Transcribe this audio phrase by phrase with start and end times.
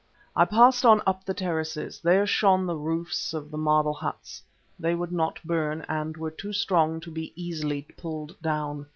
[0.35, 1.99] I passed on up the terraces.
[2.01, 4.41] There shone the roofs of the marble huts.
[4.79, 8.87] They would not burn, and were too strong to be easily pulled down.